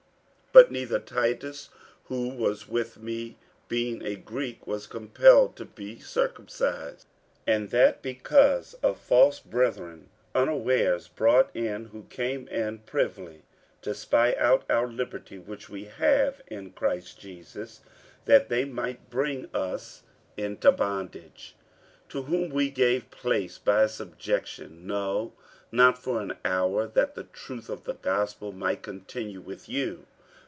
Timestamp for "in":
11.55-11.85, 12.49-12.79, 16.47-16.73